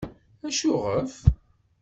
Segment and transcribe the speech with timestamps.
[0.47, 1.13] Acuɣef?